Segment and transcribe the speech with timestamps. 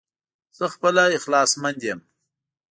[0.57, 1.99] زه خپله اخلاص مند يم